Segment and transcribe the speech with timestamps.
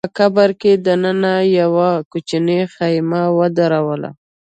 [0.05, 4.09] په قبر کي دننه يې يوه کوچنۍ خېمه ودروله